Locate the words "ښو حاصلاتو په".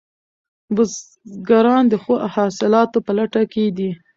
2.03-3.11